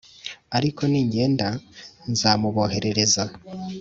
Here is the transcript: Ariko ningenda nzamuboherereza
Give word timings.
Ariko 0.57 0.81
ningenda 0.91 1.47
nzamuboherereza 2.11 3.23